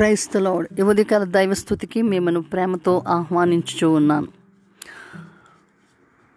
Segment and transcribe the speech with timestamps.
[0.00, 4.28] క్రైస్తలో యువదికాల దైవస్థుతికి మిమ్మను ప్రేమతో ఆహ్వానించుచూ ఉన్నాను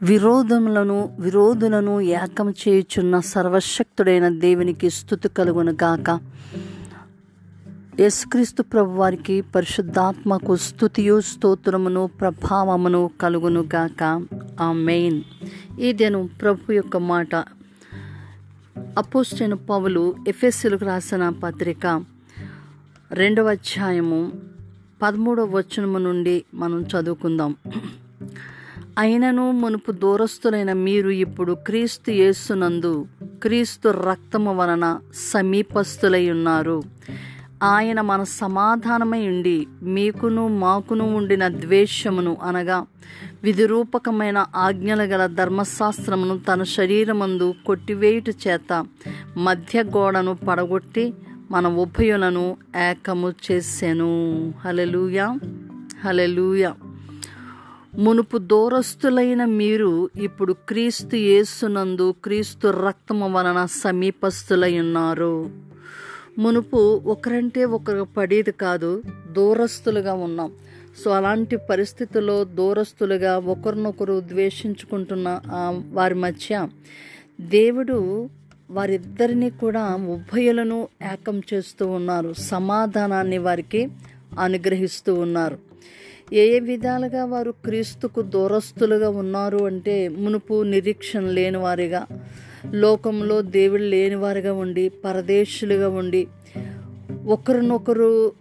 [0.02, 6.20] విరోధములను విరోధులను ఏకం చేయుచున్న సర్వశక్తుడైన దేవునికి స్థుతి కలుగును గాక.
[8.00, 14.26] యేసుక్రీస్తు ప్రభు వారికి పరిశుద్ధాత్మకు స్థుతియు స్తోత్రమును ప్రభావమును కలుగును గాక.
[14.62, 15.22] ఆ మెయిన్
[15.80, 17.36] ఈ దినం ప్రభు యొక్క మాట.
[18.78, 22.04] అపోస్టైన పౌలు ఎఫ్ఎస్సీలకు రాసిన పత్రిక
[23.14, 24.32] రెండవ అధ్యాయము
[25.02, 27.56] పదమూడవ వచనము నుండి మనం చదువుకుందాం.
[28.98, 36.84] అయినను మునుపు దూరస్తులైన మీరు ఇప్పుడు క్రీస్తు యేసునందు క్రీస్తు రక్తము వలన సమీపస్తులై ఉన్నారు.
[37.64, 42.86] ఆయన మన సమాధానమై ఉండి మీకును మాకును ఉండిన ద్వేషమును అనగా
[43.44, 48.86] విధిరూపకమైన ఆజ్ఞల గల ధర్మశాస్త్రమును తన శరీరమందు కొట్టివేయుట చేత
[49.38, 51.14] మధ్య గోడను పడగొట్టి
[51.52, 52.58] మన ఉభయులను
[52.90, 54.54] ఏకము చేసెను.
[54.60, 55.40] హలెలూయా
[56.04, 56.76] హలెలూయా
[57.98, 65.50] మునుపు దూరస్తులైన మీరు ఇప్పుడు క్రీస్తు యేసునందు క్రీస్తు రక్తము వలన సమీపస్తులై ఉన్నారు.
[66.38, 70.52] మునుపు ఒకరంటే ఒకరు పడేది కాదు దూరస్తులుగా ఉన్నాం.
[71.04, 75.40] సో అలాంటి పరిస్థితుల్లో దూరస్తులుగా ఒకరినొకరు ద్వేషించుకుంటున్న
[75.92, 76.68] వారి మధ్య
[77.42, 78.30] దేవుడు
[78.72, 82.34] వారిద్దరిని కూడా ఉభయులను ఏకం చేస్తూ ఉన్నారు.
[82.34, 83.88] సమాధానాన్ని వారికి
[84.40, 85.58] అనుగ్రహిస్తూ ఉన్నారు.
[86.34, 92.06] ఏ ఏ విధాలుగా వారు క్రీస్తుకు దూరస్తులుగా ఉన్నారు అంటే మునుపు నిరీక్షణ లేని వారిగా
[92.74, 96.28] లోకంలో దేవుడు లేనివారిగా ఉండి పరదేశులుగా ఉండి
[97.28, 98.32] ఒకరినొకరు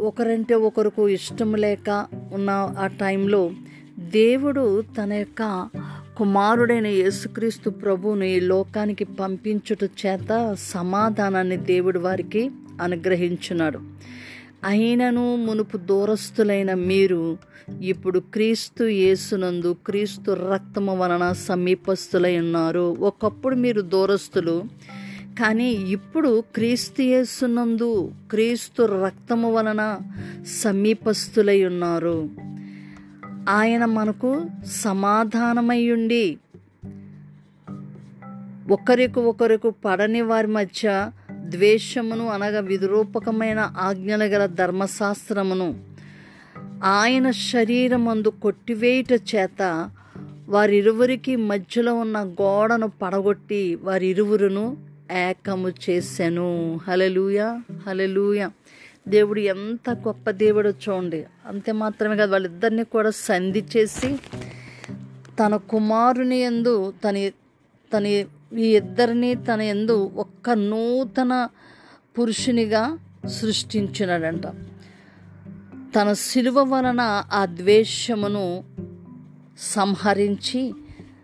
[0.00, 3.50] ఒకరంటే ఒకరికి ఇష్టం లేక ఉన్న ఆ టైంలో
[3.98, 5.68] దేవుడు తన యొక్క
[6.16, 12.50] కుమారుడైన యేసుక్రీస్తు ప్రభువును ఈ లోకానికి పంపించుట చేత సమాధానాన్ని దేవుడు వారికి
[12.80, 13.78] అనుగ్రహించున్నాడు.
[14.64, 17.38] అయినను మునుపు దూరస్తులైన మీరు
[17.80, 22.96] ఇప్పుడు క్రీస్తు యేసునందు క్రీస్తు రక్తము వలన సమీపస్తులై ఉన్నారు.
[23.00, 24.64] ఒకప్పుడు మీరు దూరస్తులు
[25.40, 29.98] కానీ ఇప్పుడు క్రీస్తు యేసునందు క్రీస్తు రక్తము వలన
[30.46, 32.45] సమీపస్తులై ఉన్నారు.
[33.48, 34.30] ఆయన మనకు
[34.82, 36.26] సమాధానమయ్యుండి
[38.70, 40.86] ఒకరికి ఒకరికి పడని వారి మధ్య
[41.48, 45.68] ద్వేషమును అనగా విరూపకమైన ఆజ్ఞల గల ధర్మశాస్త్రమును
[46.92, 49.62] ఆయన శరీరమందు కొట్టివేయుట చేత
[50.48, 54.66] వారిరువురికి మధ్యలో ఉన్న గోడను పడగొట్టి వారిరువురును
[55.20, 56.50] ఏకము చేశాను
[56.88, 57.40] హలలుయ
[57.86, 58.42] హలెలూయ
[59.08, 61.24] దేవుడు ఎంత గొప్ప దేవుడు చూడండి.
[61.46, 64.16] అంతే మాత్రమే కాదు వాళ్ళిద్దరిని కూడా సంధి చేసి
[65.38, 67.28] తన కుమారుని ఎందు తన
[67.96, 71.48] తన ఈ ఇద్దరిని తన ఎందు ఒక్క నూతన
[72.18, 74.46] పురుషునిగా సృష్టించినాడంట.
[75.96, 78.64] తన శిలువ వలన ఆ ద్వేషమును
[79.58, 80.74] సంహరించి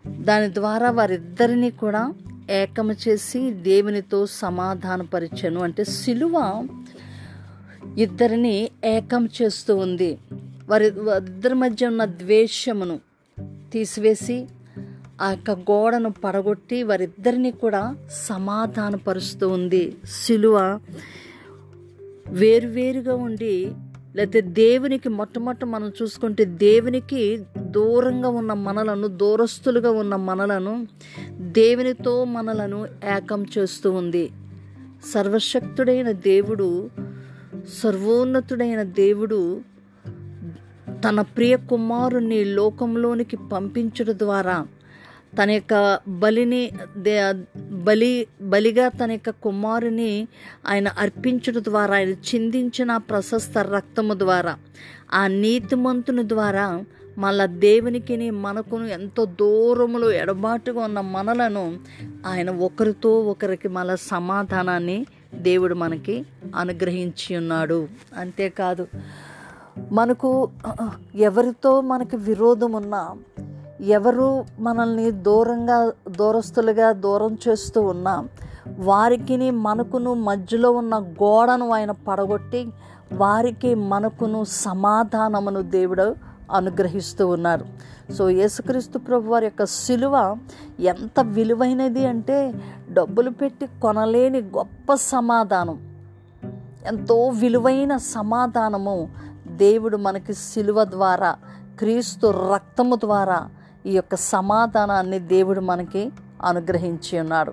[0.06, 2.15] దాని ద్వారా వారిద్దరిని కూడా
[2.50, 5.60] ఏకము చేసి దేవునితో సమాధానపరిచాను.
[5.60, 6.66] అంటే శిలువ
[7.98, 10.19] ఇద్దరిని ఏకం చేస్తూ ఉంది.
[10.69, 13.00] వారి ఇద్దరి మధ్య ఉన్న ద్వేషమును
[13.72, 14.47] తీసివేసి
[15.20, 19.97] ఆ యొక్క గోడను పడగొట్టి వారిద్దరిని కూడా సమాధానపరుస్తూ ఉంది.
[20.04, 20.80] శిలువ
[22.28, 23.72] వేరువేరుగా ఉండి
[24.16, 30.86] లేకపోతే దేవునికి మొట్టమొదట మనం చూసుకుంటే దేవునికి దూరంగా ఉన్న మనలను దూరస్తులుగా ఉన్న మనలను
[31.32, 32.86] దేవునితో మనలను
[33.16, 34.30] ఏకం చేస్తూ ఉంది.
[35.14, 36.91] సర్వశక్తుడైన దేవుడు
[37.69, 39.61] సర్వోన్నతుడైన దేవుడు
[41.05, 44.67] తన ప్రియ కుమారుణ్ణి లోకంలోనికి పంపించడం ద్వారా
[45.37, 46.71] తన యొక్క బలిని
[47.71, 50.28] బలి బలిగా తన యొక్క కుమారుని
[50.69, 54.56] ఆయన అర్పించడం ద్వారా ఆయన చిందించిన ప్రశస్త రక్తము ద్వారా
[55.12, 56.84] ఆ నీతిమంతుని ద్వారా
[57.19, 61.78] మళ్ళా దేవునికి మనకును ఎంతో దూరములో ఎడబాటుగా ఉన్న మనలను
[62.27, 66.25] ఆయన ఒకరితో ఒకరికి మళ్ళా సమాధానాన్ని దేవుడు మనకి
[66.57, 67.89] అనుగ్రహించి ఉన్నాడు.
[68.17, 68.87] అంతేకాదు
[69.93, 70.49] మనకు
[71.15, 73.15] ఎవరితో మనకి విరోధం ఉన్నా
[73.81, 78.29] ఎవరు మనల్ని దూరంగా దూరస్తులుగా దూరం చేస్తూ ఉన్నా
[78.79, 82.69] వారికి మనకును మధ్యలో ఉన్న గోడను ఆయన పడగొట్టి
[83.13, 87.66] వారికి మనకును సమాధానమును దేవుడు అనుగ్రహిస్తూ ఉన్నారు.
[88.12, 90.36] సో యేసుక్రీస్తు ప్రభు వారి యొక్క సిలువ
[90.80, 92.54] ఎంత విలువైనది అంటే
[92.91, 95.78] డబ్బులు పెట్టి కొనలేని గొప్ప సమాధానం.
[96.86, 99.09] ఎంతో విలువైన సమాధానము
[99.47, 101.36] దేవుడు మనకి సిలువ ద్వారా
[101.78, 103.48] క్రీస్తు రక్తము ద్వారా
[103.86, 106.12] ఈ యొక్క సమాధానాన్ని దేవుడు మనకి
[106.45, 107.53] అనుగ్రహించి ఉన్నాడు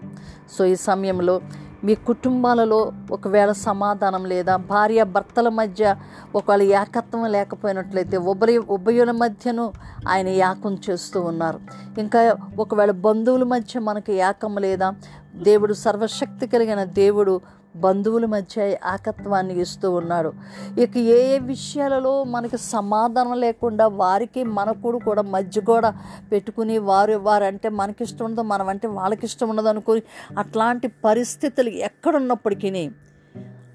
[0.58, 1.42] సో ఈ సమయంలో
[1.84, 5.96] మీ కుటుంబాలలో ఒకవేళ సమాధానం లేదా భార్య భర్తల మధ్య
[6.36, 9.74] ఒకవేళ ఏకత్వం లేకపోయినట్లయితే ఉభయ ఉభయుల మధ్యను
[10.08, 11.60] ఆయన ఏకం చేస్తూ ఉన్నారు.
[12.00, 14.90] ఇంకా ఒకవేళ బంధువుల మధ్య మనకి ఏకం లేదా
[15.36, 17.42] దేవుడు సర్వశక్తి కలిగిన దేవుడు
[17.76, 20.34] బంధువుల మధ్య ఏకత్వాన్ని ఇస్తూ ఉన్నాడు.
[20.80, 26.02] ఇక ఏ ఏ విషయాలలో మనకి సమాధానం లేకుండా వారికి మనకుడు కూడా మధ్య కూడా
[26.32, 30.02] పెట్టుకుని వారు వారంటే మనకి ఇష్టం ఉండదు మనం అంటే వాళ్ళకి ఇష్టం ఉండదు అనుకుని
[30.38, 32.92] అట్లాంటి పరిస్థితులు ఎక్కడున్నప్పటికీ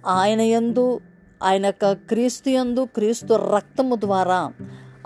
[0.06, 1.00] ఆయన యందు
[1.42, 4.52] ఆయన యొక్క క్రీస్తు యందు క్రీస్తు రక్తము ద్వారా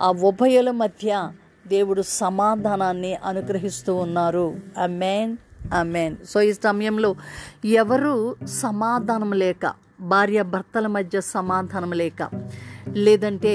[0.00, 1.31] ఆ ఉభయల మధ్య
[1.67, 4.62] దేవుడు సమాధానాన్ని అనుగ్రహిస్తూ ఉన్నారు.
[4.79, 5.37] ఆ మెయిన్
[5.73, 7.17] అమేన్ సో ఈ సమయంలో
[7.65, 12.23] ఎవరు సమాధానం లేక భార్య భర్తల మధ్య సమాధానం లేక
[12.88, 13.53] లేదంటే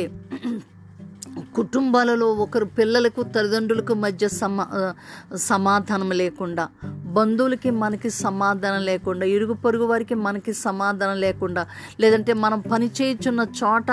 [1.53, 4.65] కుటుంబాలలో ఒకరు పిల్లలకు తల్లిదండ్రులకు మధ్య సమా
[5.45, 6.63] సమాధానం లేకుండా
[7.13, 11.63] బంధువులకి మనకి సమాధానం లేకుండా ఇరుగు పొరుగు వారికి మనకి సమాధానం లేకుండా
[11.99, 13.89] లేదంటే మనం పని చేయుచున్న చోట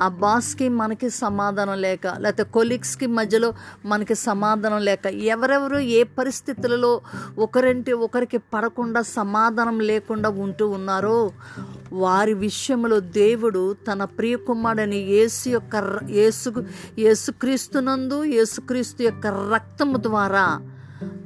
[0.00, 3.50] ఆ బాస్కి మనకి సమాధానం లేక లేకపోతే కొలీగ్స్కి మధ్యలో
[3.86, 6.92] మనకి సమాధానం లేక ఎవరెవరు ఏ పరిస్థితులలో
[7.38, 11.18] ఒకరంటే ఒకరికి పడకుండా సమాధానం లేకుండా ఉంటూ ఉన్నారో
[12.02, 16.48] వారి విషయంలో దేవుడు తన ప్రియ కుమారుడని యేసు యొక్క ర- యేసు
[16.98, 20.46] యేసుక్రీస్తునందు యేసుక్రీస్తు యొక్క రక్తము ద్వారా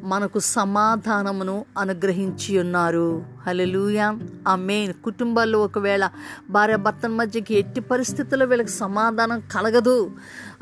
[0.03, 3.25] మనకు సమాధానమును అనుగ్రహించి ఉన్నారు.
[3.47, 4.19] హలలుయా
[4.49, 6.11] ఆ మెయిన్ కుటుంబాల్లో ఒకవేళ
[6.51, 10.11] భార్య భర్తల మధ్యకి ఎట్టి పరిస్థితుల్లో వీళ్ళకి సమాధానం కలగదు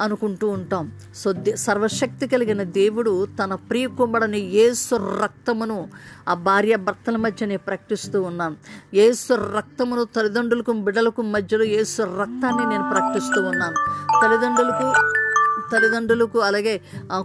[0.01, 0.93] అనుకుంటూ ఉంటాం.
[1.15, 5.89] సో సర్వశక్తి కలిగిన దేవుడు తన ప్రియ కుమ్మడని ఏసు రక్తమును
[6.29, 8.57] ఆ భార్య భర్తల మధ్య నేను ప్రకటిస్తూ ఉన్నాను
[8.95, 13.79] ఏసు రక్తమును తల్లిదండ్రులకు బిడ్డలకు మధ్యలో ఏసు రక్తాన్ని నేను ప్రకటిస్తూ ఉన్నాను
[14.23, 15.24] తల్లిదండ్రులకు
[15.73, 16.75] తల్లిదండ్రులకు అలాగే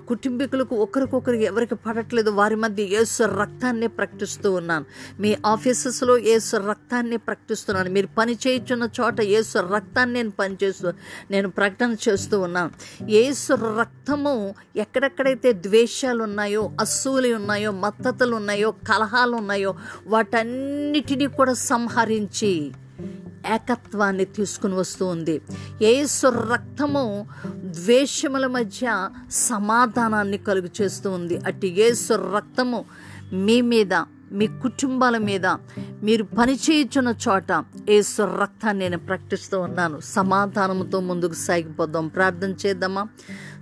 [0.08, 4.86] కుటుంబీకులకు ఒకరికొకరికి ఎవరికి పడట్లేదు వారి మధ్య యేసు రక్తాన్ని ప్రకటిస్తూ ఉన్నాను.
[5.20, 7.90] మీ ఆఫీసెస్లో యేసు రక్తాన్ని ప్రకటిస్తున్నాను.
[7.90, 10.92] మీరు పని చేయించున్న చోట యేసు రక్తాన్ని నేను పనిచేస్తూ
[11.32, 12.72] నేను ప్రకటన చేస్తూ ఉన్నాను.
[13.18, 14.36] యేసు రక్తము
[14.76, 19.72] ఎక్కడెక్కడైతే ద్వేషాలు ఉన్నాయో అసూలు ఉన్నాయో మత్తతలు ఉన్నాయో కలహాలు ఉన్నాయో
[20.08, 22.54] వాటన్నిటినీ కూడా సంహరించి
[23.54, 25.42] ఏకత్వాన్ని తీసుకుని వస్తూ ఉంది.
[25.82, 31.38] ఏసు రక్తము ద్వేషముల మధ్య సమాధానాన్ని కలుగు చేస్తూ ఉంది.
[31.38, 32.86] అట్టి ఏసు రక్తము
[33.34, 33.94] మీ మీద
[34.32, 35.46] మీ కుటుంబాల మీద
[36.04, 40.00] మీరు పనిచేయుచున్న చోట ఏసు రక్తాన్ని నేను ప్రకటిస్తూ ఉన్నాను.
[40.00, 42.08] సమాధానంతో ముందుకు సాగిపోదాం.
[42.08, 43.08] ప్రార్థన చేద్దామా?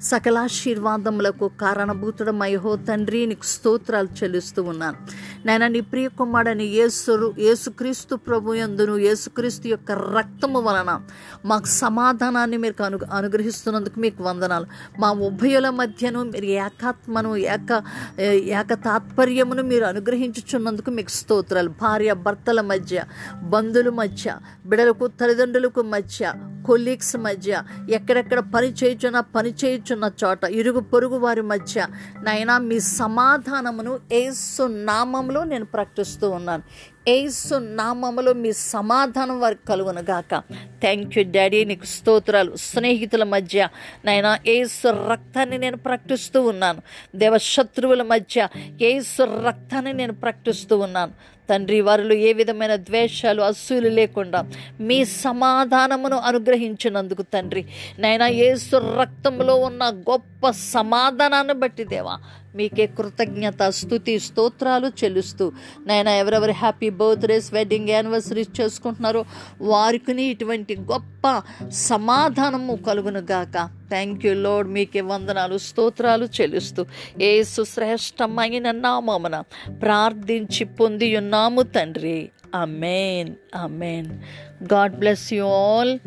[0.02, 4.98] సకలాశీర్వాదములకు కారణభూతుడమయ్యో తండ్రి నీకు స్తోత్రాలు చెల్లిస్తూ ఉన్నాను.
[5.46, 11.02] నేను నీ ప్రియ కుమారుడని యేసు యేసుక్రీస్తు ప్రభు యందును యేసుక్రీస్తు యొక్క రక్తము వలన
[11.46, 14.68] మాకు సమాధానాన్ని మీరు అను అనుగ్రహిస్తున్నందుకు మీకు వందనాలు.
[15.00, 17.84] మా ఉభయుల మధ్యను మీరు ఏకాత్మను ఏక
[18.30, 21.70] ఏక తాత్పర్యమును మీరు అనుగ్రహించుచున్నందుకు మీకు స్తోత్రాలు.
[21.70, 23.04] భార్య భర్తల మధ్య
[23.44, 26.34] బంధువుల మధ్య బిడలకు తల్లిదండ్రులకు మధ్య
[26.68, 29.54] కొలీగ్స్ మధ్య ఎక్కడెక్కడ పని చేయుచున్న పని
[29.88, 31.88] కూర్చున్న చోట ఇరుగు పొరుగు వారి మధ్య
[32.24, 36.64] నైనా మీ సమాధానమును ఏసు నామంలో నేను ప్రకటిస్తూ ఉన్నాను.
[37.08, 40.44] ఏసు నామములో మీ సమాధానం వారికి కలుగును గాక.
[40.82, 42.56] థ్యాంక్ యూ డాడీ నీకు స్తోత్రాలు.
[42.56, 43.70] స్నేహితుల మధ్య
[44.06, 46.82] నైనా ఏసు రక్తాన్ని నేను ప్రకటిస్తూ ఉన్నాను.
[47.16, 48.48] దేవశత్రువుల మధ్య
[48.82, 51.14] ఏసు రక్తాన్ని నేను ప్రకటిస్తూ ఉన్నాను.
[51.50, 54.40] తండ్రి వారిలో ఏ విధమైన ద్వేషాలు అసూలు లేకుండా
[54.80, 57.66] మీ సమాధానమును అనుగ్రహించినందుకు తండ్రి.
[58.00, 62.18] నైనా ఏసు రక్తంలో ఉన్న గొప్ప సమాధానాన్ని బట్టి దేవా
[62.56, 65.52] మీకే కృతజ్ఞత స్థుతి స్తోత్రాలు చెల్లిస్తూ
[65.88, 69.26] నాయన ఎవరెవరు హ్యాపీ బర్త్డేస్ వెడ్డింగ్ యానివర్సరీస్ చేసుకుంటున్నారో
[69.62, 73.77] వారికి ఇటువంటి గొప్ప సమాధానము కలుగునుగాక గాక.
[73.90, 76.86] థ్యాంక్ యూ లోడ్ మీకే వందనాలు స్తోత్రాలు చెల్లిస్తూ
[77.22, 79.44] ఏసు శ్రేష్టమైన నామమున
[79.82, 82.30] ప్రార్థించి పొంది ఉన్నాము తండ్రి.
[82.56, 84.08] Amen amen
[84.74, 86.00] God bless you all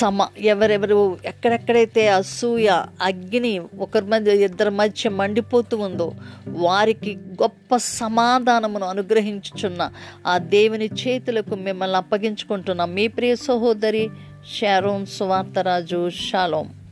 [0.00, 2.68] సమ ఎవరెవరు ఎక్కడెక్కడైతే అసూయ
[3.02, 6.12] అగ్ని ఒకరి మధ్య ఇద్దరి మధ్య మండిపోతూ ఉందో
[6.48, 9.92] వారికి గొప్ప సమాధానమును అనుగ్రహించుచున్న
[10.26, 12.84] ఆ దేవుని చేతులకు మిమ్మల్ని అప్పగించుకుంటున్న.
[12.84, 14.10] మీ ప్రియ సహోదరి
[14.46, 16.85] Sharon Suvatara Josh Shalom.